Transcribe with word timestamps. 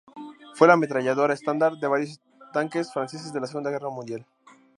Fue 0.55 0.67
la 0.67 0.73
ametralladora 0.73 1.35
estándar 1.35 1.77
de 1.77 1.85
varios 1.87 2.19
tanques 2.53 2.91
franceses 2.91 3.31
de 3.33 3.39
la 3.39 3.45
Segunda 3.45 3.69
Guerra 3.69 3.91
Mundial. 3.91 4.25